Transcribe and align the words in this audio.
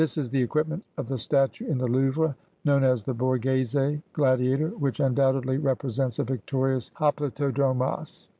This 0.03 0.17
is 0.17 0.31
the 0.31 0.41
equipment 0.41 0.83
of 0.97 1.05
the 1.07 1.19
statue 1.19 1.67
in 1.67 1.77
the 1.77 1.85
Louvre 1.87 2.35
known 2.65 2.83
as 2.83 3.03
the 3.03 3.13
Borghese 3.13 4.01
Gladiator, 4.13 4.69
which 4.69 4.99
undoubtedly 4.99 5.59
represents 5.59 6.17
a 6.17 6.23
victorious 6.23 6.89
hoplitodromos. 6.95 8.27